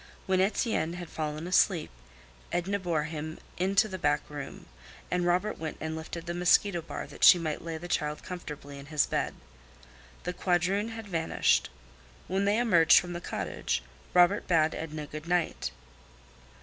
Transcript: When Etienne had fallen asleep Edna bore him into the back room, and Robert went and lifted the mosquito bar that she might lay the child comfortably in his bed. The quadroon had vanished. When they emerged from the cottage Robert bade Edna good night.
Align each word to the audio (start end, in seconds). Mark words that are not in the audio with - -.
When 0.25 0.41
Etienne 0.41 0.93
had 0.93 1.11
fallen 1.11 1.45
asleep 1.45 1.91
Edna 2.51 2.79
bore 2.79 3.03
him 3.03 3.37
into 3.59 3.87
the 3.87 3.99
back 3.99 4.27
room, 4.31 4.65
and 5.11 5.27
Robert 5.27 5.59
went 5.59 5.77
and 5.79 5.95
lifted 5.95 6.25
the 6.25 6.33
mosquito 6.33 6.81
bar 6.81 7.05
that 7.05 7.23
she 7.23 7.37
might 7.37 7.61
lay 7.61 7.77
the 7.77 7.87
child 7.87 8.23
comfortably 8.23 8.79
in 8.79 8.87
his 8.87 9.05
bed. 9.05 9.35
The 10.23 10.33
quadroon 10.33 10.87
had 10.89 11.05
vanished. 11.07 11.69
When 12.27 12.45
they 12.45 12.57
emerged 12.57 12.99
from 12.99 13.13
the 13.13 13.21
cottage 13.21 13.83
Robert 14.15 14.47
bade 14.47 14.73
Edna 14.73 15.05
good 15.05 15.27
night. 15.27 15.69